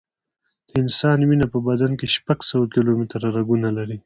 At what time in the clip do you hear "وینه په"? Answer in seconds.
1.23-1.59